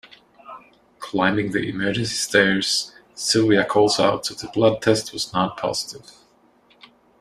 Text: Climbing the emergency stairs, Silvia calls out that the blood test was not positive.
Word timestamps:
Climbing 0.97 1.51
the 1.51 1.59
emergency 1.69 2.15
stairs, 2.15 2.91
Silvia 3.13 3.63
calls 3.63 3.99
out 3.99 4.23
that 4.23 4.39
the 4.39 4.47
blood 4.47 4.81
test 4.81 5.13
was 5.13 5.31
not 5.31 5.57
positive. 5.57 6.09